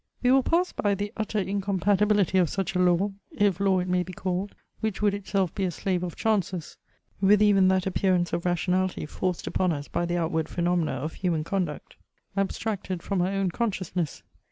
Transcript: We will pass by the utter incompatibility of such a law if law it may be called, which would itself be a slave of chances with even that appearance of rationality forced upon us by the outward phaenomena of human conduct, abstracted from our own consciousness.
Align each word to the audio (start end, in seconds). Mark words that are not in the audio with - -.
We 0.23 0.31
will 0.31 0.41
pass 0.41 0.71
by 0.71 0.95
the 0.95 1.13
utter 1.15 1.37
incompatibility 1.37 2.39
of 2.39 2.49
such 2.49 2.73
a 2.73 2.79
law 2.79 3.11
if 3.31 3.59
law 3.59 3.77
it 3.81 3.87
may 3.87 4.01
be 4.01 4.13
called, 4.13 4.55
which 4.79 4.99
would 4.99 5.13
itself 5.13 5.53
be 5.53 5.63
a 5.63 5.69
slave 5.69 6.01
of 6.01 6.15
chances 6.15 6.75
with 7.21 7.39
even 7.39 7.67
that 7.67 7.85
appearance 7.85 8.33
of 8.33 8.43
rationality 8.43 9.05
forced 9.05 9.45
upon 9.45 9.71
us 9.71 9.87
by 9.87 10.07
the 10.07 10.17
outward 10.17 10.49
phaenomena 10.49 10.93
of 10.93 11.13
human 11.13 11.43
conduct, 11.43 11.97
abstracted 12.35 13.03
from 13.03 13.21
our 13.21 13.27
own 13.27 13.51
consciousness. 13.51 14.23